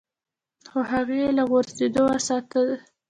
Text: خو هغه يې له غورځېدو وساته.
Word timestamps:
خو 0.69 0.79
هغه 0.91 1.15
يې 1.21 1.29
له 1.37 1.43
غورځېدو 1.49 2.01
وساته. 2.11 2.61